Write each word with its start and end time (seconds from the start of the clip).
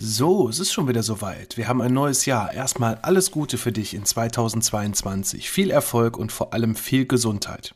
So, 0.00 0.48
es 0.48 0.60
ist 0.60 0.72
schon 0.72 0.86
wieder 0.86 1.02
soweit. 1.02 1.56
Wir 1.56 1.66
haben 1.66 1.82
ein 1.82 1.92
neues 1.92 2.24
Jahr. 2.24 2.54
Erstmal 2.54 3.00
alles 3.02 3.32
Gute 3.32 3.58
für 3.58 3.72
dich 3.72 3.94
in 3.94 4.04
2022. 4.04 5.50
Viel 5.50 5.72
Erfolg 5.72 6.16
und 6.16 6.30
vor 6.30 6.52
allem 6.54 6.76
viel 6.76 7.04
Gesundheit. 7.04 7.74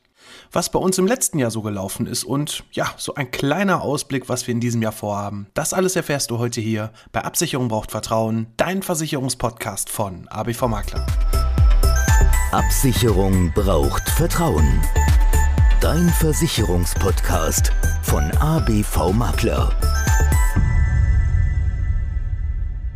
Was 0.52 0.70
bei 0.70 0.78
uns 0.78 0.98
im 0.98 1.08
letzten 1.08 1.40
Jahr 1.40 1.50
so 1.50 1.62
gelaufen 1.62 2.06
ist 2.06 2.22
und 2.22 2.62
ja, 2.70 2.94
so 2.96 3.16
ein 3.16 3.32
kleiner 3.32 3.82
Ausblick, 3.82 4.28
was 4.28 4.46
wir 4.46 4.52
in 4.52 4.60
diesem 4.60 4.82
Jahr 4.82 4.92
vorhaben. 4.92 5.48
Das 5.54 5.74
alles 5.74 5.96
erfährst 5.96 6.30
du 6.30 6.38
heute 6.38 6.60
hier 6.60 6.92
bei 7.10 7.24
Absicherung 7.24 7.66
braucht 7.66 7.90
Vertrauen, 7.90 8.46
dein 8.56 8.84
Versicherungspodcast 8.84 9.90
von 9.90 10.28
ABV 10.28 10.68
Makler. 10.68 11.04
Absicherung 12.52 13.52
braucht 13.52 14.08
Vertrauen. 14.08 14.80
Dein 15.80 16.08
Versicherungspodcast 16.08 17.72
von 18.04 18.30
ABV 18.38 19.12
Makler. 19.12 19.76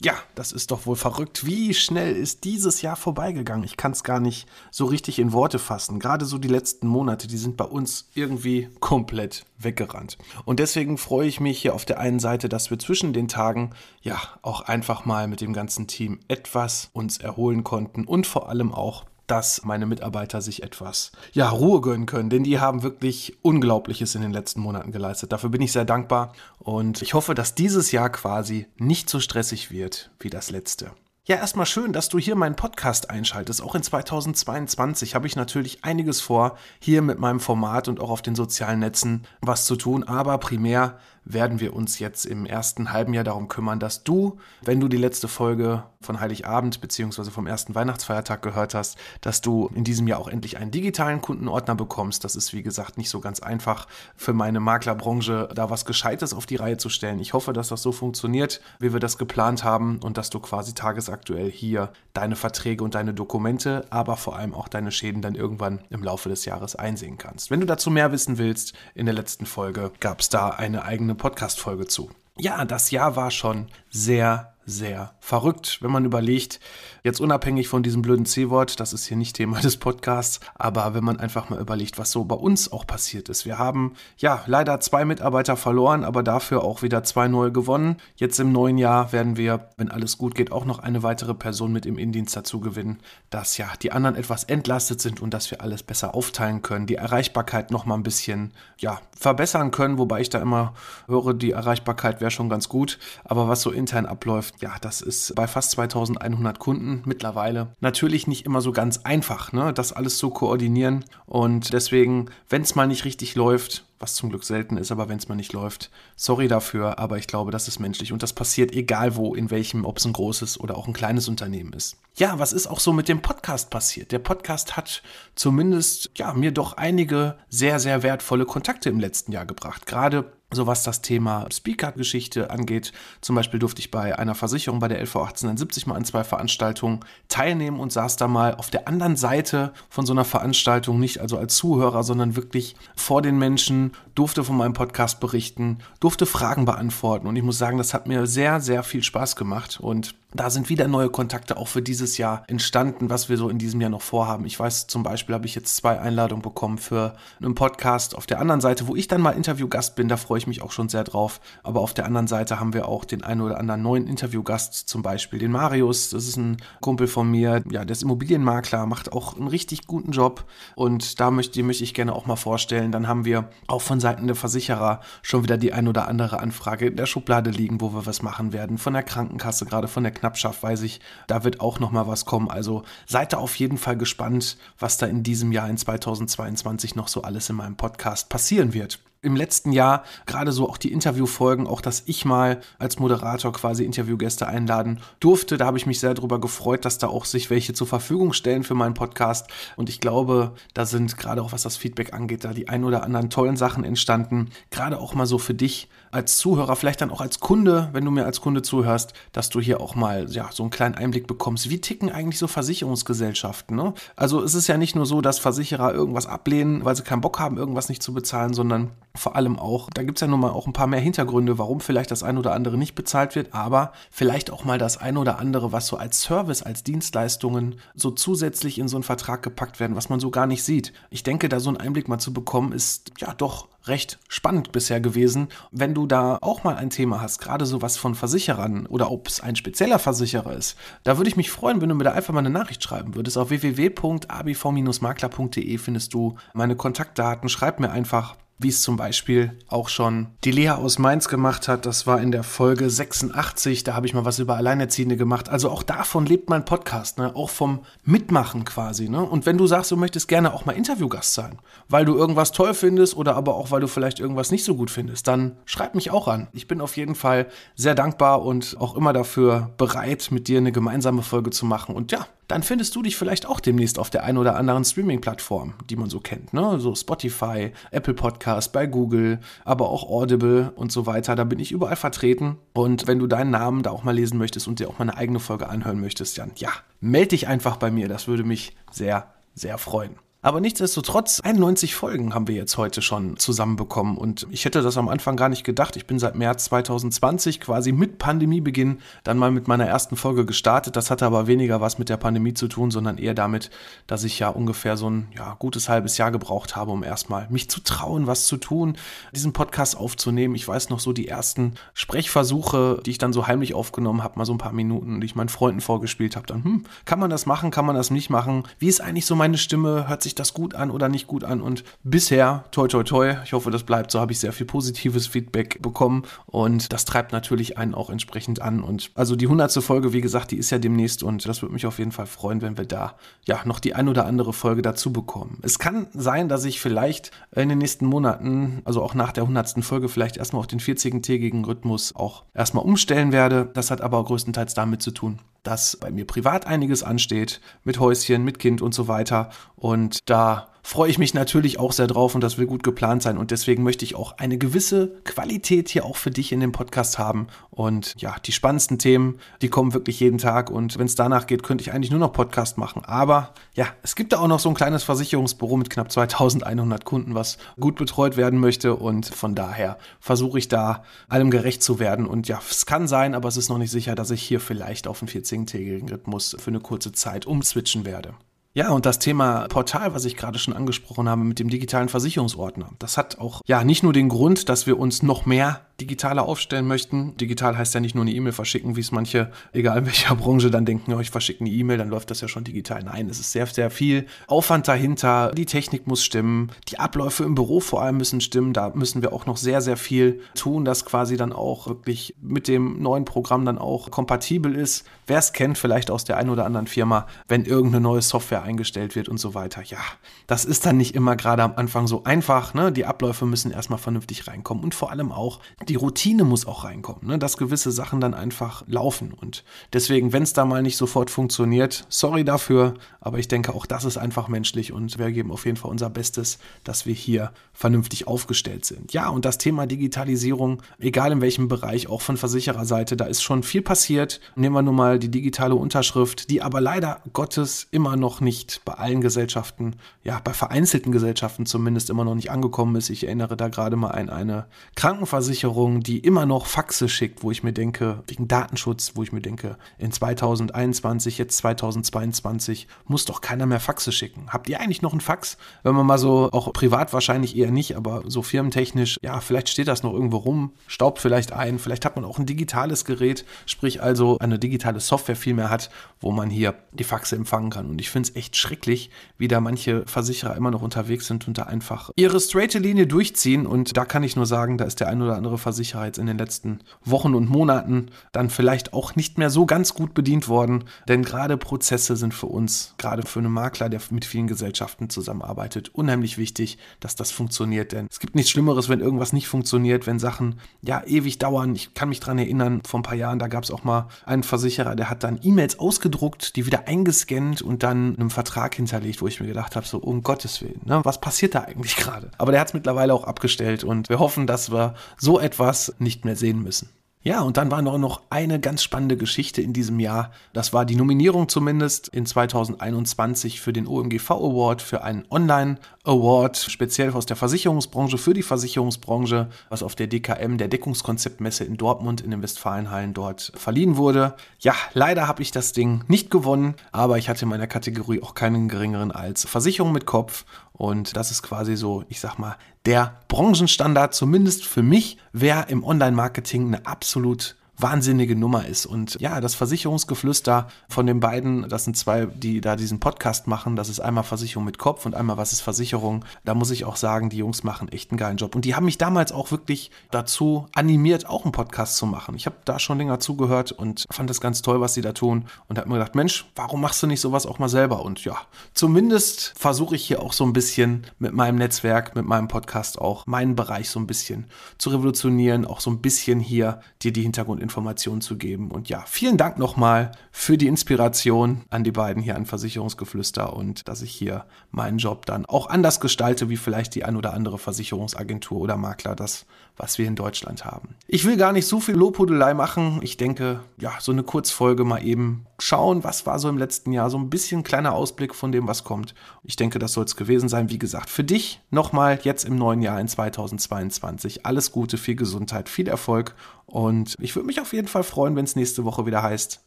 Ja, 0.00 0.14
das 0.36 0.52
ist 0.52 0.70
doch 0.70 0.86
wohl 0.86 0.94
verrückt. 0.94 1.44
Wie 1.44 1.74
schnell 1.74 2.14
ist 2.14 2.44
dieses 2.44 2.82
Jahr 2.82 2.94
vorbeigegangen? 2.94 3.64
Ich 3.64 3.76
kann 3.76 3.90
es 3.90 4.04
gar 4.04 4.20
nicht 4.20 4.46
so 4.70 4.84
richtig 4.84 5.18
in 5.18 5.32
Worte 5.32 5.58
fassen. 5.58 5.98
Gerade 5.98 6.24
so 6.24 6.38
die 6.38 6.46
letzten 6.46 6.86
Monate, 6.86 7.26
die 7.26 7.36
sind 7.36 7.56
bei 7.56 7.64
uns 7.64 8.08
irgendwie 8.14 8.68
komplett 8.78 9.44
weggerannt. 9.58 10.16
Und 10.44 10.60
deswegen 10.60 10.98
freue 10.98 11.26
ich 11.26 11.40
mich 11.40 11.60
hier 11.60 11.74
auf 11.74 11.84
der 11.84 11.98
einen 11.98 12.20
Seite, 12.20 12.48
dass 12.48 12.70
wir 12.70 12.78
zwischen 12.78 13.12
den 13.12 13.26
Tagen 13.26 13.70
ja 14.00 14.20
auch 14.42 14.60
einfach 14.60 15.04
mal 15.04 15.26
mit 15.26 15.40
dem 15.40 15.52
ganzen 15.52 15.88
Team 15.88 16.20
etwas 16.28 16.90
uns 16.92 17.18
erholen 17.18 17.64
konnten 17.64 18.04
und 18.04 18.24
vor 18.24 18.48
allem 18.48 18.72
auch 18.72 19.04
dass 19.28 19.64
meine 19.64 19.86
Mitarbeiter 19.86 20.40
sich 20.40 20.62
etwas 20.62 21.12
ja, 21.32 21.48
Ruhe 21.48 21.80
gönnen 21.80 22.06
können, 22.06 22.30
denn 22.30 22.44
die 22.44 22.58
haben 22.58 22.82
wirklich 22.82 23.38
Unglaubliches 23.42 24.14
in 24.14 24.22
den 24.22 24.32
letzten 24.32 24.60
Monaten 24.60 24.90
geleistet. 24.90 25.32
Dafür 25.32 25.50
bin 25.50 25.62
ich 25.62 25.72
sehr 25.72 25.84
dankbar 25.84 26.32
und 26.58 27.02
ich 27.02 27.14
hoffe, 27.14 27.34
dass 27.34 27.54
dieses 27.54 27.92
Jahr 27.92 28.10
quasi 28.10 28.66
nicht 28.78 29.08
so 29.08 29.20
stressig 29.20 29.70
wird 29.70 30.10
wie 30.18 30.30
das 30.30 30.50
letzte. 30.50 30.90
Ja, 31.30 31.36
erstmal 31.36 31.66
schön, 31.66 31.92
dass 31.92 32.08
du 32.08 32.18
hier 32.18 32.36
meinen 32.36 32.56
Podcast 32.56 33.10
einschaltest. 33.10 33.60
Auch 33.60 33.74
in 33.74 33.82
2022 33.82 35.14
habe 35.14 35.26
ich 35.26 35.36
natürlich 35.36 35.84
einiges 35.84 36.22
vor, 36.22 36.56
hier 36.78 37.02
mit 37.02 37.18
meinem 37.18 37.38
Format 37.38 37.86
und 37.86 38.00
auch 38.00 38.08
auf 38.08 38.22
den 38.22 38.34
sozialen 38.34 38.78
Netzen 38.78 39.26
was 39.42 39.66
zu 39.66 39.76
tun. 39.76 40.04
Aber 40.04 40.38
primär 40.38 40.98
werden 41.26 41.60
wir 41.60 41.74
uns 41.74 41.98
jetzt 41.98 42.24
im 42.24 42.46
ersten 42.46 42.94
halben 42.94 43.12
Jahr 43.12 43.24
darum 43.24 43.48
kümmern, 43.48 43.78
dass 43.78 44.02
du, 44.04 44.38
wenn 44.62 44.80
du 44.80 44.88
die 44.88 44.96
letzte 44.96 45.28
Folge 45.28 45.84
von 46.00 46.18
Heiligabend 46.18 46.80
bzw. 46.80 47.24
vom 47.24 47.46
ersten 47.46 47.74
Weihnachtsfeiertag 47.74 48.40
gehört 48.40 48.72
hast, 48.72 48.96
dass 49.20 49.42
du 49.42 49.68
in 49.74 49.84
diesem 49.84 50.06
Jahr 50.06 50.20
auch 50.20 50.28
endlich 50.28 50.56
einen 50.56 50.70
digitalen 50.70 51.20
Kundenordner 51.20 51.74
bekommst. 51.74 52.24
Das 52.24 52.36
ist, 52.36 52.54
wie 52.54 52.62
gesagt, 52.62 52.96
nicht 52.96 53.10
so 53.10 53.20
ganz 53.20 53.40
einfach 53.40 53.86
für 54.16 54.32
meine 54.32 54.60
Maklerbranche, 54.60 55.50
da 55.54 55.68
was 55.68 55.84
Gescheites 55.84 56.32
auf 56.32 56.46
die 56.46 56.56
Reihe 56.56 56.78
zu 56.78 56.88
stellen. 56.88 57.18
Ich 57.18 57.34
hoffe, 57.34 57.52
dass 57.52 57.68
das 57.68 57.82
so 57.82 57.92
funktioniert, 57.92 58.62
wie 58.78 58.94
wir 58.94 59.00
das 59.00 59.18
geplant 59.18 59.62
haben 59.62 59.98
und 60.02 60.16
dass 60.16 60.30
du 60.30 60.40
quasi 60.40 60.72
tagesaktuell 60.72 61.17
hier 61.50 61.92
deine 62.12 62.36
Verträge 62.36 62.84
und 62.84 62.94
deine 62.94 63.14
Dokumente, 63.14 63.86
aber 63.90 64.16
vor 64.16 64.36
allem 64.36 64.54
auch 64.54 64.68
deine 64.68 64.92
Schäden 64.92 65.22
dann 65.22 65.34
irgendwann 65.34 65.80
im 65.90 66.02
Laufe 66.02 66.28
des 66.28 66.44
Jahres 66.44 66.76
einsehen 66.76 67.18
kannst. 67.18 67.50
Wenn 67.50 67.60
du 67.60 67.66
dazu 67.66 67.90
mehr 67.90 68.12
wissen 68.12 68.38
willst, 68.38 68.74
in 68.94 69.06
der 69.06 69.14
letzten 69.14 69.46
Folge 69.46 69.92
gab 70.00 70.20
es 70.20 70.28
da 70.28 70.50
eine 70.50 70.84
eigene 70.84 71.14
Podcast-Folge 71.14 71.86
zu. 71.86 72.10
Ja, 72.36 72.64
das 72.64 72.90
Jahr 72.90 73.16
war 73.16 73.30
schon 73.30 73.66
sehr, 73.90 74.54
sehr 74.68 75.14
verrückt, 75.18 75.78
wenn 75.80 75.90
man 75.90 76.04
überlegt, 76.04 76.60
jetzt 77.02 77.20
unabhängig 77.20 77.68
von 77.68 77.82
diesem 77.82 78.02
blöden 78.02 78.26
C-Wort, 78.26 78.78
das 78.80 78.92
ist 78.92 79.06
hier 79.06 79.16
nicht 79.16 79.34
Thema 79.34 79.60
des 79.62 79.78
Podcasts, 79.78 80.40
aber 80.54 80.94
wenn 80.94 81.04
man 81.04 81.18
einfach 81.18 81.48
mal 81.48 81.58
überlegt, 81.58 81.98
was 81.98 82.12
so 82.12 82.24
bei 82.24 82.34
uns 82.36 82.70
auch 82.70 82.86
passiert 82.86 83.30
ist. 83.30 83.46
Wir 83.46 83.58
haben 83.58 83.94
ja 84.18 84.42
leider 84.46 84.78
zwei 84.80 85.04
Mitarbeiter 85.06 85.56
verloren, 85.56 86.04
aber 86.04 86.22
dafür 86.22 86.62
auch 86.62 86.82
wieder 86.82 87.02
zwei 87.02 87.28
neue 87.28 87.50
gewonnen. 87.50 87.96
Jetzt 88.16 88.38
im 88.38 88.52
neuen 88.52 88.76
Jahr 88.76 89.12
werden 89.12 89.36
wir, 89.36 89.70
wenn 89.78 89.90
alles 89.90 90.18
gut 90.18 90.34
geht, 90.34 90.52
auch 90.52 90.66
noch 90.66 90.80
eine 90.80 91.02
weitere 91.02 91.34
Person 91.34 91.72
mit 91.72 91.86
im 91.86 91.96
Indienst 91.96 92.36
dazu 92.36 92.60
gewinnen, 92.60 92.98
dass 93.30 93.56
ja 93.56 93.68
die 93.82 93.92
anderen 93.92 94.16
etwas 94.16 94.44
entlastet 94.44 95.00
sind 95.00 95.20
und 95.22 95.32
dass 95.32 95.50
wir 95.50 95.62
alles 95.62 95.82
besser 95.82 96.14
aufteilen 96.14 96.60
können, 96.60 96.86
die 96.86 96.96
Erreichbarkeit 96.96 97.70
noch 97.70 97.86
mal 97.86 97.94
ein 97.94 98.02
bisschen 98.02 98.52
ja, 98.78 99.00
verbessern 99.16 99.70
können, 99.70 99.96
wobei 99.96 100.20
ich 100.20 100.28
da 100.28 100.40
immer 100.40 100.74
höre, 101.06 101.32
die 101.32 101.52
Erreichbarkeit 101.52 102.20
wäre 102.20 102.30
schon 102.30 102.50
ganz 102.50 102.68
gut, 102.68 102.98
aber 103.24 103.48
was 103.48 103.62
so 103.62 103.70
intern 103.70 104.04
abläuft, 104.04 104.57
ja, 104.60 104.76
das 104.80 105.00
ist 105.00 105.34
bei 105.34 105.46
fast 105.46 105.72
2100 105.72 106.58
Kunden 106.58 107.02
mittlerweile 107.04 107.74
natürlich 107.80 108.26
nicht 108.26 108.46
immer 108.46 108.60
so 108.60 108.72
ganz 108.72 108.98
einfach, 109.04 109.52
ne, 109.52 109.72
das 109.72 109.92
alles 109.92 110.18
zu 110.18 110.30
koordinieren. 110.30 111.04
Und 111.26 111.72
deswegen, 111.72 112.30
wenn 112.48 112.62
es 112.62 112.74
mal 112.74 112.86
nicht 112.86 113.04
richtig 113.04 113.34
läuft, 113.34 113.84
was 113.98 114.14
zum 114.14 114.30
Glück 114.30 114.44
selten 114.44 114.76
ist, 114.76 114.92
aber 114.92 115.08
wenn 115.08 115.18
es 115.18 115.28
mal 115.28 115.34
nicht 115.34 115.52
läuft, 115.52 115.90
sorry 116.16 116.48
dafür, 116.48 116.98
aber 116.98 117.18
ich 117.18 117.26
glaube, 117.26 117.50
das 117.50 117.68
ist 117.68 117.78
menschlich 117.78 118.12
und 118.12 118.22
das 118.22 118.32
passiert 118.32 118.72
egal 118.72 119.16
wo, 119.16 119.34
in 119.34 119.50
welchem, 119.50 119.84
ob 119.84 119.98
es 119.98 120.04
ein 120.04 120.12
großes 120.12 120.60
oder 120.60 120.76
auch 120.76 120.86
ein 120.86 120.92
kleines 120.92 121.28
Unternehmen 121.28 121.72
ist. 121.72 121.96
Ja, 122.16 122.38
was 122.38 122.52
ist 122.52 122.66
auch 122.66 122.80
so 122.80 122.92
mit 122.92 123.08
dem 123.08 123.22
Podcast 123.22 123.70
passiert? 123.70 124.12
Der 124.12 124.18
Podcast 124.18 124.76
hat 124.76 125.02
zumindest, 125.34 126.10
ja, 126.16 126.32
mir 126.32 126.52
doch 126.52 126.76
einige 126.76 127.38
sehr, 127.48 127.78
sehr 127.78 128.02
wertvolle 128.02 128.44
Kontakte 128.44 128.88
im 128.88 129.00
letzten 129.00 129.32
Jahr 129.32 129.46
gebracht. 129.46 129.86
Gerade 129.86 130.32
so 130.50 130.66
was 130.66 130.82
das 130.82 131.02
Thema 131.02 131.46
Speaker-Geschichte 131.52 132.50
angeht. 132.50 132.92
Zum 133.20 133.36
Beispiel 133.36 133.60
durfte 133.60 133.80
ich 133.80 133.90
bei 133.90 134.18
einer 134.18 134.34
Versicherung 134.34 134.80
bei 134.80 134.88
der 134.88 135.00
LV 135.00 135.16
1870 135.16 135.86
mal 135.86 135.96
an 135.96 136.04
zwei 136.04 136.24
Veranstaltungen 136.24 137.00
teilnehmen 137.28 137.80
und 137.80 137.92
saß 137.92 138.16
da 138.16 138.28
mal 138.28 138.54
auf 138.54 138.70
der 138.70 138.88
anderen 138.88 139.16
Seite 139.16 139.72
von 139.90 140.06
so 140.06 140.12
einer 140.12 140.24
Veranstaltung, 140.24 140.98
nicht 140.98 141.20
also 141.20 141.36
als 141.36 141.56
Zuhörer, 141.56 142.02
sondern 142.02 142.36
wirklich 142.36 142.76
vor 142.96 143.20
den 143.20 143.38
Menschen, 143.38 143.92
durfte 144.14 144.42
von 144.42 144.56
meinem 144.56 144.72
Podcast 144.72 145.20
berichten, 145.20 145.78
durfte 146.00 146.26
Fragen 146.26 146.64
beantworten 146.64 147.26
und 147.28 147.36
ich 147.36 147.42
muss 147.42 147.58
sagen, 147.58 147.78
das 147.78 147.94
hat 147.94 148.08
mir 148.08 148.26
sehr, 148.26 148.60
sehr 148.60 148.82
viel 148.82 149.02
Spaß 149.02 149.36
gemacht 149.36 149.78
und 149.80 150.14
da 150.34 150.50
sind 150.50 150.68
wieder 150.68 150.88
neue 150.88 151.08
Kontakte 151.08 151.56
auch 151.56 151.68
für 151.68 151.80
dieses 151.80 152.18
Jahr 152.18 152.44
entstanden, 152.48 153.08
was 153.08 153.30
wir 153.30 153.38
so 153.38 153.48
in 153.48 153.58
diesem 153.58 153.80
Jahr 153.80 153.90
noch 153.90 154.02
vorhaben. 154.02 154.44
Ich 154.44 154.60
weiß 154.60 154.86
zum 154.86 155.02
Beispiel, 155.02 155.34
habe 155.34 155.46
ich 155.46 155.54
jetzt 155.54 155.74
zwei 155.74 155.98
Einladungen 155.98 156.42
bekommen 156.42 156.76
für 156.76 157.16
einen 157.40 157.54
Podcast 157.54 158.14
auf 158.14 158.26
der 158.26 158.38
anderen 158.38 158.60
Seite, 158.60 158.88
wo 158.88 158.94
ich 158.94 159.08
dann 159.08 159.22
mal 159.22 159.30
Interviewgast 159.30 159.96
bin. 159.96 160.08
Da 160.08 160.18
freue 160.18 160.37
ich 160.38 160.46
mich 160.46 160.62
auch 160.62 160.72
schon 160.72 160.88
sehr 160.88 161.04
drauf. 161.04 161.40
Aber 161.62 161.80
auf 161.80 161.94
der 161.94 162.06
anderen 162.06 162.26
Seite 162.26 162.60
haben 162.60 162.72
wir 162.72 162.88
auch 162.88 163.04
den 163.04 163.22
einen 163.22 163.40
oder 163.40 163.58
anderen 163.58 163.82
neuen 163.82 164.06
Interviewgast, 164.06 164.88
zum 164.88 165.02
Beispiel 165.02 165.38
den 165.38 165.52
Marius. 165.52 166.10
Das 166.10 166.26
ist 166.26 166.36
ein 166.36 166.56
Kumpel 166.80 167.06
von 167.06 167.30
mir, 167.30 167.62
ja, 167.70 167.84
der 167.84 167.92
ist 167.92 168.02
Immobilienmakler, 168.02 168.86
macht 168.86 169.12
auch 169.12 169.36
einen 169.36 169.48
richtig 169.48 169.86
guten 169.86 170.12
Job. 170.12 170.44
Und 170.74 171.20
da 171.20 171.30
möchte, 171.30 171.62
möchte 171.62 171.84
ich 171.84 171.94
gerne 171.94 172.14
auch 172.14 172.26
mal 172.26 172.36
vorstellen. 172.36 172.92
Dann 172.92 173.08
haben 173.08 173.24
wir 173.24 173.50
auch 173.66 173.82
von 173.82 174.00
Seiten 174.00 174.26
der 174.26 174.36
Versicherer 174.36 175.00
schon 175.22 175.42
wieder 175.42 175.56
die 175.56 175.72
ein 175.72 175.88
oder 175.88 176.08
andere 176.08 176.40
Anfrage 176.40 176.86
in 176.86 176.96
der 176.96 177.06
Schublade 177.06 177.50
liegen, 177.50 177.80
wo 177.80 177.92
wir 177.92 178.06
was 178.06 178.22
machen 178.22 178.52
werden. 178.52 178.78
Von 178.78 178.92
der 178.92 179.02
Krankenkasse, 179.02 179.66
gerade 179.66 179.88
von 179.88 180.02
der 180.02 180.12
Knappschaft, 180.12 180.62
weiß 180.62 180.82
ich, 180.82 181.00
da 181.26 181.44
wird 181.44 181.60
auch 181.60 181.80
noch 181.80 181.90
mal 181.90 182.06
was 182.06 182.24
kommen. 182.24 182.50
Also 182.50 182.82
seid 183.06 183.32
da 183.32 183.38
auf 183.38 183.56
jeden 183.56 183.78
Fall 183.78 183.96
gespannt, 183.96 184.56
was 184.78 184.98
da 184.98 185.06
in 185.06 185.22
diesem 185.22 185.52
Jahr 185.52 185.68
in 185.68 185.76
2022 185.76 186.94
noch 186.94 187.08
so 187.08 187.22
alles 187.22 187.50
in 187.50 187.56
meinem 187.56 187.76
Podcast 187.76 188.28
passieren 188.28 188.72
wird 188.74 189.00
im 189.20 189.34
letzten 189.34 189.72
Jahr 189.72 190.04
gerade 190.26 190.52
so 190.52 190.68
auch 190.68 190.76
die 190.76 190.92
Interviewfolgen, 190.92 191.66
auch 191.66 191.80
dass 191.80 192.04
ich 192.06 192.24
mal 192.24 192.60
als 192.78 192.98
Moderator 192.98 193.52
quasi 193.52 193.84
Interviewgäste 193.84 194.46
einladen 194.46 195.00
durfte. 195.20 195.56
Da 195.56 195.66
habe 195.66 195.78
ich 195.78 195.86
mich 195.86 196.00
sehr 196.00 196.14
darüber 196.14 196.40
gefreut, 196.40 196.84
dass 196.84 196.98
da 196.98 197.08
auch 197.08 197.24
sich 197.24 197.50
welche 197.50 197.72
zur 197.72 197.86
Verfügung 197.86 198.32
stellen 198.32 198.62
für 198.62 198.74
meinen 198.74 198.94
Podcast. 198.94 199.50
Und 199.76 199.88
ich 199.88 200.00
glaube, 200.00 200.52
da 200.74 200.86
sind 200.86 201.16
gerade 201.16 201.42
auch 201.42 201.52
was 201.52 201.62
das 201.62 201.76
Feedback 201.76 202.12
angeht, 202.12 202.44
da 202.44 202.52
die 202.52 202.68
ein 202.68 202.84
oder 202.84 203.02
anderen 203.02 203.30
tollen 203.30 203.56
Sachen 203.56 203.84
entstanden. 203.84 204.50
Gerade 204.70 204.98
auch 204.98 205.14
mal 205.14 205.26
so 205.26 205.38
für 205.38 205.54
dich 205.54 205.88
als 206.10 206.38
Zuhörer, 206.38 206.76
vielleicht 206.76 207.00
dann 207.00 207.10
auch 207.10 207.20
als 207.20 207.40
Kunde, 207.40 207.88
wenn 207.92 208.04
du 208.04 208.10
mir 208.10 208.24
als 208.24 208.40
Kunde 208.40 208.62
zuhörst, 208.62 209.12
dass 209.32 209.48
du 209.48 209.60
hier 209.60 209.80
auch 209.80 209.94
mal 209.94 210.30
ja, 210.30 210.48
so 210.52 210.62
einen 210.62 210.70
kleinen 210.70 210.94
Einblick 210.94 211.26
bekommst. 211.26 211.70
Wie 211.70 211.80
ticken 211.80 212.10
eigentlich 212.10 212.38
so 212.38 212.46
Versicherungsgesellschaften? 212.46 213.76
Ne? 213.76 213.94
Also 214.16 214.42
es 214.42 214.54
ist 214.54 214.66
ja 214.66 214.76
nicht 214.76 214.96
nur 214.96 215.06
so, 215.06 215.20
dass 215.20 215.38
Versicherer 215.38 215.92
irgendwas 215.92 216.26
ablehnen, 216.26 216.84
weil 216.84 216.96
sie 216.96 217.02
keinen 217.02 217.20
Bock 217.20 217.38
haben, 217.38 217.58
irgendwas 217.58 217.88
nicht 217.88 218.02
zu 218.02 218.14
bezahlen, 218.14 218.54
sondern 218.54 218.90
vor 219.14 219.36
allem 219.36 219.58
auch, 219.58 219.90
da 219.90 220.02
gibt 220.02 220.18
es 220.18 220.20
ja 220.20 220.28
nun 220.28 220.40
mal 220.40 220.50
auch 220.50 220.66
ein 220.66 220.72
paar 220.72 220.86
mehr 220.86 221.00
Hintergründe, 221.00 221.58
warum 221.58 221.80
vielleicht 221.80 222.10
das 222.10 222.22
ein 222.22 222.38
oder 222.38 222.52
andere 222.52 222.78
nicht 222.78 222.94
bezahlt 222.94 223.34
wird, 223.34 223.52
aber 223.52 223.92
vielleicht 224.10 224.50
auch 224.50 224.64
mal 224.64 224.78
das 224.78 224.96
ein 224.96 225.16
oder 225.16 225.38
andere, 225.38 225.72
was 225.72 225.86
so 225.86 225.96
als 225.96 226.22
Service, 226.22 226.62
als 226.62 226.84
Dienstleistungen 226.84 227.76
so 227.94 228.10
zusätzlich 228.10 228.78
in 228.78 228.88
so 228.88 228.96
einen 228.96 229.02
Vertrag 229.02 229.42
gepackt 229.42 229.80
werden, 229.80 229.96
was 229.96 230.08
man 230.08 230.20
so 230.20 230.30
gar 230.30 230.46
nicht 230.46 230.62
sieht. 230.62 230.92
Ich 231.10 231.22
denke, 231.22 231.48
da 231.48 231.60
so 231.60 231.68
einen 231.68 231.78
Einblick 231.78 232.08
mal 232.08 232.18
zu 232.18 232.32
bekommen, 232.32 232.72
ist 232.72 233.12
ja 233.18 233.34
doch 233.34 233.68
recht 233.84 234.18
spannend 234.28 234.72
bisher 234.72 235.00
gewesen. 235.00 235.48
Wenn 235.70 235.94
du 235.94 236.06
da 236.06 236.38
auch 236.40 236.64
mal 236.64 236.76
ein 236.76 236.90
Thema 236.90 237.20
hast, 237.20 237.40
gerade 237.40 237.66
sowas 237.66 237.96
von 237.96 238.14
Versicherern 238.14 238.86
oder 238.86 239.10
ob 239.10 239.26
es 239.28 239.40
ein 239.40 239.56
spezieller 239.56 239.98
Versicherer 239.98 240.52
ist, 240.52 240.76
da 241.04 241.16
würde 241.16 241.30
ich 241.30 241.36
mich 241.36 241.50
freuen, 241.50 241.80
wenn 241.80 241.88
du 241.88 241.94
mir 241.94 242.04
da 242.04 242.12
einfach 242.12 242.34
mal 242.34 242.40
eine 242.40 242.50
Nachricht 242.50 242.82
schreiben 242.82 243.14
würdest. 243.14 243.38
Auf 243.38 243.48
www.abv-makler.de 243.50 245.78
findest 245.78 246.12
du 246.14 246.36
meine 246.54 246.76
Kontaktdaten. 246.76 247.48
Schreib 247.48 247.80
mir 247.80 247.90
einfach 247.90 248.36
wie 248.58 248.68
es 248.68 248.80
zum 248.80 248.96
Beispiel 248.96 249.56
auch 249.68 249.88
schon 249.88 250.28
die 250.44 250.50
Lea 250.50 250.70
aus 250.70 250.98
Mainz 250.98 251.28
gemacht 251.28 251.68
hat. 251.68 251.86
Das 251.86 252.06
war 252.06 252.20
in 252.20 252.32
der 252.32 252.42
Folge 252.42 252.90
86, 252.90 253.84
da 253.84 253.94
habe 253.94 254.06
ich 254.06 254.14
mal 254.14 254.24
was 254.24 254.38
über 254.38 254.56
Alleinerziehende 254.56 255.16
gemacht. 255.16 255.48
Also 255.48 255.70
auch 255.70 255.82
davon 255.82 256.26
lebt 256.26 256.50
mein 256.50 256.64
Podcast, 256.64 257.18
ne? 257.18 257.34
auch 257.36 257.50
vom 257.50 257.80
Mitmachen 258.04 258.64
quasi. 258.64 259.08
Ne? 259.08 259.22
Und 259.22 259.46
wenn 259.46 259.58
du 259.58 259.66
sagst, 259.66 259.90
du 259.90 259.96
möchtest 259.96 260.28
gerne 260.28 260.52
auch 260.52 260.64
mal 260.64 260.72
Interviewgast 260.72 261.34
sein, 261.34 261.58
weil 261.88 262.04
du 262.04 262.16
irgendwas 262.16 262.52
toll 262.52 262.74
findest 262.74 263.16
oder 263.16 263.36
aber 263.36 263.54
auch, 263.54 263.70
weil 263.70 263.80
du 263.80 263.88
vielleicht 263.88 264.18
irgendwas 264.18 264.50
nicht 264.50 264.64
so 264.64 264.74
gut 264.74 264.90
findest, 264.90 265.28
dann 265.28 265.56
schreib 265.64 265.94
mich 265.94 266.10
auch 266.10 266.26
an. 266.26 266.48
Ich 266.52 266.66
bin 266.66 266.80
auf 266.80 266.96
jeden 266.96 267.14
Fall 267.14 267.46
sehr 267.76 267.94
dankbar 267.94 268.42
und 268.42 268.76
auch 268.80 268.96
immer 268.96 269.12
dafür 269.12 269.70
bereit, 269.76 270.28
mit 270.30 270.48
dir 270.48 270.58
eine 270.58 270.72
gemeinsame 270.72 271.22
Folge 271.22 271.50
zu 271.50 271.64
machen. 271.64 271.94
Und 271.94 272.10
ja, 272.10 272.26
dann 272.48 272.62
findest 272.62 272.96
du 272.96 273.02
dich 273.02 273.16
vielleicht 273.16 273.46
auch 273.46 273.60
demnächst 273.60 273.98
auf 273.98 274.10
der 274.10 274.24
einen 274.24 274.38
oder 274.38 274.56
anderen 274.56 274.84
Streaming-Plattform, 274.84 275.74
die 275.88 275.96
man 275.96 276.08
so 276.08 276.18
kennt, 276.18 276.54
ne? 276.54 276.80
So 276.80 276.94
Spotify, 276.94 277.72
Apple 277.90 278.14
Podcast, 278.14 278.72
bei 278.72 278.86
Google, 278.86 279.38
aber 279.64 279.90
auch 279.90 280.08
Audible 280.08 280.72
und 280.74 280.90
so 280.90 281.06
weiter. 281.06 281.36
Da 281.36 281.44
bin 281.44 281.58
ich 281.58 281.72
überall 281.72 281.96
vertreten. 281.96 282.56
Und 282.72 283.06
wenn 283.06 283.18
du 283.18 283.26
deinen 283.26 283.50
Namen 283.50 283.82
da 283.82 283.90
auch 283.90 284.02
mal 284.02 284.14
lesen 284.14 284.38
möchtest 284.38 284.66
und 284.66 284.80
dir 284.80 284.88
auch 284.88 284.98
mal 284.98 285.08
eine 285.08 285.16
eigene 285.16 285.40
Folge 285.40 285.68
anhören 285.68 286.00
möchtest, 286.00 286.38
dann 286.38 286.52
ja, 286.56 286.70
melde 287.00 287.28
dich 287.28 287.48
einfach 287.48 287.76
bei 287.76 287.90
mir. 287.90 288.08
Das 288.08 288.28
würde 288.28 288.44
mich 288.44 288.74
sehr, 288.90 289.34
sehr 289.54 289.76
freuen. 289.76 290.16
Aber 290.40 290.60
nichtsdestotrotz, 290.60 291.40
91 291.40 291.96
Folgen 291.96 292.32
haben 292.32 292.46
wir 292.46 292.54
jetzt 292.54 292.76
heute 292.76 293.02
schon 293.02 293.38
zusammenbekommen 293.38 294.16
und 294.16 294.46
ich 294.52 294.64
hätte 294.64 294.82
das 294.82 294.96
am 294.96 295.08
Anfang 295.08 295.34
gar 295.36 295.48
nicht 295.48 295.64
gedacht. 295.64 295.96
Ich 295.96 296.06
bin 296.06 296.20
seit 296.20 296.36
März 296.36 296.66
2020 296.66 297.60
quasi 297.60 297.90
mit 297.90 298.18
Pandemiebeginn 298.18 299.00
dann 299.24 299.36
mal 299.36 299.50
mit 299.50 299.66
meiner 299.66 299.86
ersten 299.86 300.14
Folge 300.14 300.46
gestartet. 300.46 300.94
Das 300.94 301.10
hatte 301.10 301.26
aber 301.26 301.48
weniger 301.48 301.80
was 301.80 301.98
mit 301.98 302.08
der 302.08 302.18
Pandemie 302.18 302.54
zu 302.54 302.68
tun, 302.68 302.92
sondern 302.92 303.18
eher 303.18 303.34
damit, 303.34 303.70
dass 304.06 304.22
ich 304.22 304.38
ja 304.38 304.48
ungefähr 304.48 304.96
so 304.96 305.10
ein 305.10 305.26
ja, 305.36 305.56
gutes 305.58 305.88
halbes 305.88 306.18
Jahr 306.18 306.30
gebraucht 306.30 306.76
habe, 306.76 306.92
um 306.92 307.02
erstmal 307.02 307.48
mich 307.50 307.68
zu 307.68 307.80
trauen, 307.80 308.28
was 308.28 308.46
zu 308.46 308.58
tun, 308.58 308.96
diesen 309.34 309.52
Podcast 309.52 309.96
aufzunehmen. 309.96 310.54
Ich 310.54 310.68
weiß 310.68 310.88
noch 310.90 311.00
so 311.00 311.12
die 311.12 311.26
ersten 311.26 311.74
Sprechversuche, 311.94 313.02
die 313.04 313.10
ich 313.10 313.18
dann 313.18 313.32
so 313.32 313.48
heimlich 313.48 313.74
aufgenommen 313.74 314.22
habe, 314.22 314.38
mal 314.38 314.44
so 314.44 314.54
ein 314.54 314.58
paar 314.58 314.72
Minuten, 314.72 315.20
die 315.20 315.26
ich 315.26 315.34
meinen 315.34 315.48
Freunden 315.48 315.80
vorgespielt 315.80 316.36
habe. 316.36 316.46
Dann, 316.46 316.62
hm, 316.62 316.84
kann 317.06 317.18
man 317.18 317.28
das 317.28 317.44
machen, 317.44 317.72
kann 317.72 317.84
man 317.84 317.96
das 317.96 318.12
nicht 318.12 318.30
machen? 318.30 318.62
Wie 318.78 318.86
ist 318.86 319.00
eigentlich 319.00 319.26
so 319.26 319.34
meine 319.34 319.58
Stimme? 319.58 320.08
Hört 320.08 320.22
sich 320.22 320.36
das 320.38 320.54
gut 320.54 320.74
an 320.74 320.90
oder 320.90 321.08
nicht 321.08 321.26
gut 321.26 321.44
an. 321.44 321.60
Und 321.60 321.84
bisher, 322.02 322.64
toi, 322.70 322.88
toi, 322.88 323.02
toi, 323.02 323.36
ich 323.44 323.52
hoffe, 323.52 323.70
das 323.70 323.84
bleibt 323.84 324.10
so, 324.10 324.20
habe 324.20 324.32
ich 324.32 324.40
sehr 324.40 324.52
viel 324.52 324.66
positives 324.66 325.26
Feedback 325.26 325.80
bekommen. 325.82 326.22
Und 326.46 326.92
das 326.92 327.04
treibt 327.04 327.32
natürlich 327.32 327.78
einen 327.78 327.94
auch 327.94 328.10
entsprechend 328.10 328.62
an. 328.62 328.82
Und 328.82 329.10
also 329.14 329.36
die 329.36 329.46
hundertste 329.46 329.82
Folge, 329.82 330.12
wie 330.12 330.20
gesagt, 330.20 330.50
die 330.50 330.56
ist 330.56 330.70
ja 330.70 330.78
demnächst. 330.78 331.22
Und 331.22 331.46
das 331.46 331.62
würde 331.62 331.72
mich 331.72 331.86
auf 331.86 331.98
jeden 331.98 332.12
Fall 332.12 332.26
freuen, 332.26 332.62
wenn 332.62 332.78
wir 332.78 332.86
da 332.86 333.16
ja 333.46 333.60
noch 333.64 333.80
die 333.80 333.94
ein 333.94 334.08
oder 334.08 334.26
andere 334.26 334.52
Folge 334.52 334.82
dazu 334.82 335.12
bekommen. 335.12 335.58
Es 335.62 335.78
kann 335.78 336.08
sein, 336.12 336.48
dass 336.48 336.64
ich 336.64 336.80
vielleicht 336.80 337.30
in 337.54 337.68
den 337.68 337.78
nächsten 337.78 338.06
Monaten, 338.06 338.82
also 338.84 339.02
auch 339.02 339.14
nach 339.14 339.32
der 339.32 339.46
hundertsten 339.46 339.82
Folge, 339.82 340.08
vielleicht 340.08 340.36
erstmal 340.36 340.60
auf 340.60 340.66
den 340.66 340.80
40-tägigen 340.80 341.64
Rhythmus 341.64 342.14
auch 342.14 342.44
erstmal 342.54 342.84
umstellen 342.84 343.32
werde. 343.32 343.70
Das 343.74 343.90
hat 343.90 344.00
aber 344.00 344.22
größtenteils 344.24 344.74
damit 344.74 345.02
zu 345.02 345.10
tun, 345.10 345.38
dass 345.62 345.96
bei 345.96 346.10
mir 346.10 346.26
privat 346.26 346.66
einiges 346.66 347.02
ansteht, 347.02 347.60
mit 347.84 348.00
Häuschen, 348.00 348.44
mit 348.44 348.58
Kind 348.58 348.82
und 348.82 348.94
so 348.94 349.08
weiter. 349.08 349.50
Und 349.76 350.28
da 350.30 350.68
freue 350.88 351.10
ich 351.10 351.18
mich 351.18 351.34
natürlich 351.34 351.78
auch 351.78 351.92
sehr 351.92 352.06
drauf 352.06 352.34
und 352.34 352.40
das 352.40 352.56
will 352.56 352.64
gut 352.64 352.82
geplant 352.82 353.22
sein. 353.22 353.36
Und 353.36 353.50
deswegen 353.50 353.82
möchte 353.82 354.06
ich 354.06 354.14
auch 354.14 354.38
eine 354.38 354.56
gewisse 354.56 355.08
Qualität 355.24 355.90
hier 355.90 356.06
auch 356.06 356.16
für 356.16 356.30
dich 356.30 356.50
in 356.50 356.60
dem 356.60 356.72
Podcast 356.72 357.18
haben. 357.18 357.48
Und 357.70 358.14
ja, 358.16 358.36
die 358.42 358.52
spannendsten 358.52 358.98
Themen, 358.98 359.38
die 359.60 359.68
kommen 359.68 359.92
wirklich 359.92 360.18
jeden 360.18 360.38
Tag. 360.38 360.70
Und 360.70 360.98
wenn 360.98 361.04
es 361.04 361.14
danach 361.14 361.46
geht, 361.46 361.62
könnte 361.62 361.82
ich 361.82 361.92
eigentlich 361.92 362.10
nur 362.10 362.20
noch 362.20 362.32
Podcast 362.32 362.78
machen. 362.78 363.04
Aber 363.04 363.52
ja, 363.74 363.88
es 364.02 364.16
gibt 364.16 364.32
da 364.32 364.38
auch 364.38 364.48
noch 364.48 364.60
so 364.60 364.70
ein 364.70 364.74
kleines 364.74 365.02
Versicherungsbüro 365.04 365.76
mit 365.76 365.90
knapp 365.90 366.10
2100 366.10 367.04
Kunden, 367.04 367.34
was 367.34 367.58
gut 367.78 367.96
betreut 367.96 368.38
werden 368.38 368.58
möchte. 368.58 368.94
Und 368.94 369.26
von 369.26 369.54
daher 369.54 369.98
versuche 370.20 370.58
ich 370.58 370.68
da 370.68 371.02
allem 371.28 371.50
gerecht 371.50 371.82
zu 371.82 371.98
werden. 371.98 372.26
Und 372.26 372.48
ja, 372.48 372.62
es 372.66 372.86
kann 372.86 373.06
sein, 373.06 373.34
aber 373.34 373.50
es 373.50 373.58
ist 373.58 373.68
noch 373.68 373.76
nicht 373.76 373.90
sicher, 373.90 374.14
dass 374.14 374.30
ich 374.30 374.42
hier 374.42 374.58
vielleicht 374.58 375.06
auf 375.06 375.20
einen 375.20 375.28
14-tägigen 375.28 376.08
Rhythmus 376.10 376.56
für 376.58 376.68
eine 376.70 376.80
kurze 376.80 377.12
Zeit 377.12 377.44
umswitchen 377.44 378.06
werde. 378.06 378.32
Ja, 378.78 378.90
und 378.90 379.06
das 379.06 379.18
Thema 379.18 379.66
Portal, 379.66 380.14
was 380.14 380.24
ich 380.24 380.36
gerade 380.36 380.60
schon 380.60 380.72
angesprochen 380.72 381.28
habe 381.28 381.42
mit 381.42 381.58
dem 381.58 381.68
digitalen 381.68 382.08
Versicherungsordner, 382.08 382.90
das 383.00 383.18
hat 383.18 383.40
auch 383.40 383.60
ja 383.66 383.82
nicht 383.82 384.04
nur 384.04 384.12
den 384.12 384.28
Grund, 384.28 384.68
dass 384.68 384.86
wir 384.86 385.00
uns 385.00 385.20
noch 385.20 385.46
mehr 385.46 385.80
digitaler 386.00 386.44
aufstellen 386.44 386.86
möchten. 386.86 387.36
Digital 387.36 387.76
heißt 387.76 387.92
ja 387.94 388.00
nicht 388.00 388.14
nur 388.14 388.22
eine 388.22 388.32
E-Mail 388.32 388.52
verschicken, 388.52 388.94
wie 388.94 389.00
es 389.00 389.10
manche, 389.10 389.50
egal 389.72 389.98
in 389.98 390.06
welcher 390.06 390.34
Branche, 390.36 390.70
dann 390.70 390.84
denken, 390.84 391.12
oh, 391.12 391.20
ich 391.20 391.30
verschicke 391.30 391.60
eine 391.60 391.70
E-Mail, 391.70 391.98
dann 391.98 392.08
läuft 392.08 392.30
das 392.30 392.40
ja 392.40 392.46
schon 392.48 392.64
digital. 392.64 393.02
Nein, 393.02 393.28
es 393.28 393.40
ist 393.40 393.52
sehr, 393.52 393.66
sehr 393.66 393.90
viel 393.90 394.26
Aufwand 394.46 394.86
dahinter. 394.86 395.50
Die 395.56 395.66
Technik 395.66 396.06
muss 396.06 396.24
stimmen, 396.24 396.70
die 396.88 396.98
Abläufe 396.98 397.42
im 397.42 397.54
Büro 397.56 397.80
vor 397.80 398.02
allem 398.02 398.16
müssen 398.16 398.40
stimmen. 398.40 398.72
Da 398.72 398.90
müssen 398.90 399.22
wir 399.22 399.32
auch 399.32 399.46
noch 399.46 399.56
sehr, 399.56 399.80
sehr 399.80 399.96
viel 399.96 400.40
tun, 400.54 400.84
dass 400.84 401.04
quasi 401.04 401.36
dann 401.36 401.52
auch 401.52 401.88
wirklich 401.88 402.36
mit 402.40 402.68
dem 402.68 403.02
neuen 403.02 403.24
Programm 403.24 403.64
dann 403.64 403.78
auch 403.78 404.10
kompatibel 404.10 404.74
ist. 404.76 405.04
Wer 405.26 405.38
es 405.38 405.52
kennt, 405.52 405.78
vielleicht 405.78 406.10
aus 406.10 406.24
der 406.24 406.36
einen 406.36 406.50
oder 406.50 406.64
anderen 406.64 406.86
Firma, 406.86 407.26
wenn 407.48 407.64
irgendeine 407.64 408.00
neue 408.00 408.22
Software 408.22 408.62
eingestellt 408.62 409.16
wird 409.16 409.28
und 409.28 409.38
so 409.38 409.54
weiter. 409.54 409.82
Ja, 409.82 409.98
das 410.46 410.64
ist 410.64 410.86
dann 410.86 410.96
nicht 410.96 411.14
immer 411.14 411.34
gerade 411.34 411.62
am 411.64 411.74
Anfang 411.74 412.06
so 412.06 412.22
einfach. 412.24 412.72
Ne? 412.72 412.92
Die 412.92 413.04
Abläufe 413.04 413.46
müssen 413.46 413.72
erstmal 413.72 413.98
vernünftig 413.98 414.46
reinkommen 414.46 414.84
und 414.84 414.94
vor 414.94 415.10
allem 415.10 415.32
auch 415.32 415.60
die 415.88 415.96
Routine 415.96 416.44
muss 416.44 416.66
auch 416.66 416.84
reinkommen, 416.84 417.26
ne? 417.26 417.38
dass 417.38 417.56
gewisse 417.56 417.90
Sachen 417.90 418.20
dann 418.20 418.34
einfach 418.34 418.84
laufen. 418.86 419.32
Und 419.32 419.64
deswegen, 419.92 420.32
wenn 420.32 420.42
es 420.42 420.52
da 420.52 420.64
mal 420.64 420.82
nicht 420.82 420.96
sofort 420.96 421.30
funktioniert, 421.30 422.04
sorry 422.08 422.44
dafür, 422.44 422.94
aber 423.20 423.38
ich 423.38 423.48
denke, 423.48 423.74
auch 423.74 423.86
das 423.86 424.04
ist 424.04 424.18
einfach 424.18 424.48
menschlich 424.48 424.92
und 424.92 425.18
wir 425.18 425.30
geben 425.30 425.50
auf 425.50 425.64
jeden 425.64 425.76
Fall 425.76 425.90
unser 425.90 426.10
Bestes, 426.10 426.58
dass 426.84 427.06
wir 427.06 427.14
hier 427.14 427.52
vernünftig 427.72 428.26
aufgestellt 428.26 428.84
sind. 428.84 429.12
Ja, 429.12 429.28
und 429.28 429.44
das 429.44 429.58
Thema 429.58 429.86
Digitalisierung, 429.86 430.82
egal 430.98 431.32
in 431.32 431.40
welchem 431.40 431.68
Bereich, 431.68 432.08
auch 432.08 432.20
von 432.20 432.36
Versichererseite, 432.36 433.16
da 433.16 433.24
ist 433.24 433.42
schon 433.42 433.62
viel 433.62 433.82
passiert. 433.82 434.40
Nehmen 434.56 434.74
wir 434.74 434.82
nun 434.82 434.96
mal 434.96 435.18
die 435.18 435.30
digitale 435.30 435.74
Unterschrift, 435.74 436.50
die 436.50 436.62
aber 436.62 436.80
leider 436.80 437.22
Gottes 437.32 437.86
immer 437.90 438.16
noch 438.16 438.40
nicht 438.40 438.82
bei 438.84 438.94
allen 438.94 439.20
Gesellschaften, 439.20 439.96
ja, 440.22 440.40
bei 440.42 440.52
vereinzelten 440.52 441.12
Gesellschaften 441.12 441.66
zumindest 441.66 442.10
immer 442.10 442.24
noch 442.24 442.34
nicht 442.34 442.50
angekommen 442.50 442.96
ist. 442.96 443.10
Ich 443.10 443.24
erinnere 443.24 443.56
da 443.56 443.68
gerade 443.68 443.96
mal 443.96 444.10
an 444.10 444.28
eine 444.28 444.66
Krankenversicherung, 444.94 445.77
die 445.86 446.18
immer 446.18 446.44
noch 446.44 446.66
Faxe 446.66 447.08
schickt, 447.08 447.42
wo 447.42 447.50
ich 447.50 447.62
mir 447.62 447.72
denke, 447.72 448.22
wegen 448.26 448.48
Datenschutz, 448.48 449.12
wo 449.14 449.22
ich 449.22 449.32
mir 449.32 449.40
denke, 449.40 449.76
in 449.96 450.10
2021, 450.10 451.38
jetzt 451.38 451.58
2022, 451.58 452.88
muss 453.06 453.24
doch 453.24 453.40
keiner 453.40 453.66
mehr 453.66 453.78
Faxe 453.78 454.10
schicken. 454.10 454.46
Habt 454.48 454.68
ihr 454.68 454.80
eigentlich 454.80 455.02
noch 455.02 455.12
einen 455.12 455.20
Fax? 455.20 455.56
Wenn 455.84 455.94
man 455.94 456.06
mal 456.06 456.18
so, 456.18 456.50
auch 456.52 456.72
privat 456.72 457.12
wahrscheinlich 457.12 457.56
eher 457.56 457.70
nicht, 457.70 457.96
aber 457.96 458.24
so 458.26 458.42
firmentechnisch, 458.42 459.18
ja, 459.22 459.40
vielleicht 459.40 459.68
steht 459.68 459.88
das 459.88 460.02
noch 460.02 460.12
irgendwo 460.12 460.38
rum, 460.38 460.72
staubt 460.88 461.20
vielleicht 461.20 461.52
ein, 461.52 461.78
vielleicht 461.78 462.04
hat 462.04 462.16
man 462.16 462.24
auch 462.24 462.38
ein 462.38 462.46
digitales 462.46 463.04
Gerät, 463.04 463.44
sprich 463.66 464.02
also 464.02 464.38
eine 464.38 464.58
digitale 464.58 465.00
Software 465.00 465.36
vielmehr 465.36 465.70
hat, 465.70 465.90
wo 466.20 466.32
man 466.32 466.50
hier 466.50 466.74
die 466.92 467.04
Faxe 467.04 467.36
empfangen 467.36 467.70
kann. 467.70 467.86
Und 467.86 468.00
ich 468.00 468.10
finde 468.10 468.30
es 468.30 468.36
echt 468.36 468.56
schrecklich, 468.56 469.10
wie 469.36 469.48
da 469.48 469.60
manche 469.60 470.04
Versicherer 470.06 470.56
immer 470.56 470.70
noch 470.70 470.82
unterwegs 470.82 471.26
sind 471.26 471.46
und 471.46 471.56
da 471.56 471.64
einfach 471.64 472.10
ihre 472.16 472.40
straighte 472.40 472.78
Linie 472.78 473.06
durchziehen. 473.06 473.66
Und 473.66 473.96
da 473.96 474.04
kann 474.04 474.24
ich 474.24 474.34
nur 474.34 474.46
sagen, 474.46 474.78
da 474.78 474.84
ist 474.84 475.00
der 475.00 475.08
ein 475.08 475.22
oder 475.22 475.36
andere 475.36 475.56
Versicherer 475.56 475.67
jetzt 475.76 476.18
in 476.18 476.26
den 476.26 476.38
letzten 476.38 476.80
Wochen 477.04 477.34
und 477.34 477.48
Monaten 477.48 478.06
dann 478.32 478.50
vielleicht 478.50 478.92
auch 478.92 479.16
nicht 479.16 479.38
mehr 479.38 479.50
so 479.50 479.66
ganz 479.66 479.94
gut 479.94 480.14
bedient 480.14 480.48
worden. 480.48 480.84
Denn 481.08 481.22
gerade 481.22 481.56
Prozesse 481.56 482.16
sind 482.16 482.34
für 482.34 482.46
uns, 482.46 482.94
gerade 482.98 483.26
für 483.26 483.40
einen 483.40 483.52
Makler, 483.52 483.88
der 483.88 484.00
mit 484.10 484.24
vielen 484.24 484.46
Gesellschaften 484.46 485.10
zusammenarbeitet, 485.10 485.90
unheimlich 485.94 486.38
wichtig, 486.38 486.78
dass 487.00 487.16
das 487.16 487.30
funktioniert. 487.30 487.92
Denn 487.92 488.06
es 488.10 488.20
gibt 488.20 488.34
nichts 488.34 488.50
Schlimmeres, 488.50 488.88
wenn 488.88 489.00
irgendwas 489.00 489.32
nicht 489.32 489.48
funktioniert, 489.48 490.06
wenn 490.06 490.18
Sachen 490.18 490.60
ja 490.82 491.02
ewig 491.04 491.38
dauern. 491.38 491.74
Ich 491.74 491.94
kann 491.94 492.08
mich 492.08 492.20
daran 492.20 492.38
erinnern, 492.38 492.82
vor 492.86 493.00
ein 493.00 493.04
paar 493.04 493.14
Jahren, 493.14 493.38
da 493.38 493.48
gab 493.48 493.64
es 493.64 493.70
auch 493.70 493.84
mal 493.84 494.08
einen 494.24 494.42
Versicherer, 494.42 494.96
der 494.96 495.10
hat 495.10 495.24
dann 495.24 495.38
E-Mails 495.42 495.78
ausgedruckt, 495.78 496.56
die 496.56 496.66
wieder 496.66 496.86
eingescannt 496.86 497.62
und 497.62 497.82
dann 497.82 498.16
einem 498.16 498.30
Vertrag 498.30 498.74
hinterlegt, 498.74 499.22
wo 499.22 499.26
ich 499.26 499.40
mir 499.40 499.46
gedacht 499.46 499.76
habe, 499.76 499.86
so 499.86 499.98
um 499.98 500.22
Gottes 500.22 500.62
Willen, 500.62 500.80
ne, 500.84 501.00
was 501.04 501.20
passiert 501.20 501.54
da 501.54 501.60
eigentlich 501.62 501.96
gerade? 501.96 502.30
Aber 502.38 502.52
der 502.52 502.60
hat 502.60 502.68
es 502.68 502.74
mittlerweile 502.74 503.12
auch 503.14 503.24
abgestellt 503.24 503.84
und 503.84 504.08
wir 504.08 504.18
hoffen, 504.18 504.46
dass 504.46 504.70
wir 504.70 504.94
so 505.16 505.40
etwas 505.40 505.57
nicht 505.98 506.24
mehr 506.24 506.36
sehen 506.36 506.62
müssen. 506.62 506.90
Ja, 507.20 507.42
und 507.42 507.56
dann 507.56 507.70
war 507.70 507.82
noch 507.82 508.22
eine 508.30 508.60
ganz 508.60 508.82
spannende 508.82 509.16
Geschichte 509.16 509.60
in 509.60 509.72
diesem 509.72 509.98
Jahr. 509.98 510.30
Das 510.52 510.72
war 510.72 510.84
die 510.84 510.94
Nominierung 510.94 511.48
zumindest 511.48 512.06
in 512.08 512.24
2021 512.24 513.60
für 513.60 513.72
den 513.72 513.88
OMGV 513.88 514.30
Award, 514.30 514.82
für 514.82 515.02
einen 515.02 515.24
Online 515.28 515.78
Award, 516.04 516.56
speziell 516.56 517.12
aus 517.12 517.26
der 517.26 517.36
Versicherungsbranche, 517.36 518.18
für 518.18 518.34
die 518.34 518.44
Versicherungsbranche, 518.44 519.48
was 519.68 519.82
auf 519.82 519.96
der 519.96 520.06
DKM, 520.06 520.58
der 520.58 520.68
Deckungskonzeptmesse 520.68 521.64
in 521.64 521.76
Dortmund 521.76 522.20
in 522.20 522.30
den 522.30 522.40
Westfalenhallen 522.40 523.14
dort 523.14 523.52
verliehen 523.56 523.96
wurde. 523.96 524.34
Ja, 524.60 524.74
leider 524.94 525.26
habe 525.26 525.42
ich 525.42 525.50
das 525.50 525.72
Ding 525.72 526.04
nicht 526.06 526.30
gewonnen, 526.30 526.76
aber 526.92 527.18
ich 527.18 527.28
hatte 527.28 527.42
in 527.42 527.48
meiner 527.48 527.66
Kategorie 527.66 528.22
auch 528.22 528.34
keinen 528.34 528.68
geringeren 528.68 529.10
als 529.10 529.44
Versicherung 529.44 529.92
mit 529.92 530.06
Kopf. 530.06 530.44
Und 530.78 531.16
das 531.16 531.32
ist 531.32 531.42
quasi 531.42 531.76
so, 531.76 532.04
ich 532.08 532.20
sag 532.20 532.38
mal, 532.38 532.56
der 532.86 533.20
Branchenstandard, 533.26 534.14
zumindest 534.14 534.64
für 534.64 534.82
mich, 534.82 535.18
wäre 535.32 535.66
im 535.68 535.84
Online-Marketing 535.84 536.68
eine 536.68 536.86
absolut 536.86 537.56
wahnsinnige 537.78 538.34
Nummer 538.36 538.66
ist. 538.66 538.86
Und 538.86 539.20
ja, 539.20 539.40
das 539.40 539.54
Versicherungsgeflüster 539.54 540.68
von 540.88 541.06
den 541.06 541.20
beiden, 541.20 541.68
das 541.68 541.84
sind 541.84 541.96
zwei, 541.96 542.26
die 542.26 542.60
da 542.60 542.76
diesen 542.76 543.00
Podcast 543.00 543.46
machen. 543.46 543.76
Das 543.76 543.88
ist 543.88 544.00
einmal 544.00 544.24
Versicherung 544.24 544.64
mit 544.64 544.78
Kopf 544.78 545.06
und 545.06 545.14
einmal 545.14 545.36
was 545.36 545.52
ist 545.52 545.60
Versicherung. 545.60 546.24
Da 546.44 546.54
muss 546.54 546.70
ich 546.70 546.84
auch 546.84 546.96
sagen, 546.96 547.30
die 547.30 547.38
Jungs 547.38 547.62
machen 547.62 547.88
echt 547.88 548.10
einen 548.10 548.18
geilen 548.18 548.36
Job. 548.36 548.54
Und 548.54 548.64
die 548.64 548.74
haben 548.74 548.84
mich 548.84 548.98
damals 548.98 549.32
auch 549.32 549.50
wirklich 549.52 549.90
dazu 550.10 550.66
animiert, 550.74 551.28
auch 551.28 551.44
einen 551.44 551.52
Podcast 551.52 551.96
zu 551.96 552.06
machen. 552.06 552.34
Ich 552.34 552.46
habe 552.46 552.56
da 552.64 552.78
schon 552.78 552.98
länger 552.98 553.20
zugehört 553.20 553.72
und 553.72 554.06
fand 554.10 554.28
das 554.28 554.40
ganz 554.40 554.62
toll, 554.62 554.80
was 554.80 554.94
sie 554.94 555.02
da 555.02 555.12
tun. 555.12 555.44
Und 555.68 555.78
habe 555.78 555.88
mir 555.88 555.94
gedacht, 555.94 556.16
Mensch, 556.16 556.46
warum 556.56 556.80
machst 556.80 557.02
du 557.02 557.06
nicht 557.06 557.20
sowas 557.20 557.46
auch 557.46 557.60
mal 557.60 557.68
selber? 557.68 558.02
Und 558.02 558.24
ja, 558.24 558.36
zumindest 558.74 559.54
versuche 559.56 559.94
ich 559.94 560.04
hier 560.04 560.20
auch 560.20 560.32
so 560.32 560.44
ein 560.44 560.52
bisschen 560.52 561.06
mit 561.18 561.32
meinem 561.32 561.56
Netzwerk, 561.56 562.16
mit 562.16 562.26
meinem 562.26 562.48
Podcast 562.48 562.98
auch 562.98 563.26
meinen 563.26 563.54
Bereich 563.54 563.88
so 563.88 564.00
ein 564.00 564.06
bisschen 564.06 564.46
zu 564.78 564.90
revolutionieren, 564.90 565.64
auch 565.64 565.80
so 565.80 565.90
ein 565.90 566.00
bisschen 566.00 566.40
hier 566.40 566.80
dir 567.02 567.12
die 567.12 567.22
Hintergrundinformationen 567.22 567.67
zu 567.68 568.36
geben. 568.36 568.70
Und 568.70 568.88
ja, 568.88 569.04
vielen 569.06 569.36
Dank 569.36 569.58
nochmal 569.58 570.12
für 570.32 570.58
die 570.58 570.66
Inspiration 570.66 571.62
an 571.70 571.84
die 571.84 571.92
beiden 571.92 572.22
hier 572.22 572.36
an 572.36 572.46
Versicherungsgeflüster 572.46 573.54
und 573.54 573.88
dass 573.88 574.02
ich 574.02 574.12
hier 574.12 574.44
meinen 574.70 574.98
Job 574.98 575.26
dann 575.26 575.46
auch 575.46 575.68
anders 575.68 576.00
gestalte, 576.00 576.48
wie 576.48 576.56
vielleicht 576.56 576.94
die 576.94 577.04
ein 577.04 577.16
oder 577.16 577.34
andere 577.34 577.58
Versicherungsagentur 577.58 578.58
oder 578.58 578.76
Makler 578.76 579.14
das, 579.14 579.46
was 579.76 579.98
wir 579.98 580.06
in 580.06 580.16
Deutschland 580.16 580.64
haben. 580.64 580.96
Ich 581.06 581.24
will 581.24 581.36
gar 581.36 581.52
nicht 581.52 581.66
so 581.66 581.80
viel 581.80 581.94
Lobhudelei 581.94 582.54
machen. 582.54 583.00
Ich 583.02 583.16
denke, 583.16 583.60
ja, 583.78 583.92
so 584.00 584.12
eine 584.12 584.22
Kurzfolge 584.22 584.84
mal 584.84 585.04
eben 585.04 585.46
schauen, 585.58 586.04
was 586.04 586.26
war 586.26 586.38
so 586.38 586.48
im 586.48 586.58
letzten 586.58 586.92
Jahr, 586.92 587.10
so 587.10 587.18
ein 587.18 587.30
bisschen 587.30 587.62
kleiner 587.62 587.94
Ausblick 587.94 588.34
von 588.34 588.52
dem, 588.52 588.68
was 588.68 588.84
kommt. 588.84 589.14
Ich 589.44 589.56
denke, 589.56 589.78
das 589.78 589.92
soll 589.92 590.04
es 590.04 590.16
gewesen 590.16 590.48
sein. 590.48 590.70
Wie 590.70 590.78
gesagt, 590.78 591.10
für 591.10 591.24
dich 591.24 591.60
nochmal 591.70 592.18
jetzt 592.22 592.44
im 592.44 592.56
neuen 592.56 592.82
Jahr 592.82 593.00
in 593.00 593.08
2022 593.08 594.46
alles 594.46 594.72
Gute, 594.72 594.98
viel 594.98 595.16
Gesundheit, 595.16 595.68
viel 595.68 595.88
Erfolg 595.88 596.34
und 596.70 597.14
ich 597.18 597.34
würde 597.34 597.46
mich 597.58 597.66
auf 597.66 597.72
jeden 597.72 597.88
Fall 597.88 598.04
freuen, 598.04 598.36
wenn 598.36 598.44
es 598.44 598.56
nächste 598.56 598.84
Woche 598.84 599.04
wieder 599.06 599.22
heißt, 599.22 599.60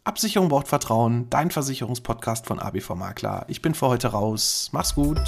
Absicherung 0.03 0.48
braucht 0.48 0.67
Vertrauen, 0.67 1.29
dein 1.29 1.51
Versicherungspodcast 1.51 2.45
von 2.45 2.60
ABV 2.60 2.95
Makler. 2.95 3.45
Ich 3.48 3.62
bin 3.62 3.74
für 3.74 3.88
heute 3.88 4.10
raus. 4.10 4.69
Mach's 4.71 4.95
gut. 4.95 5.19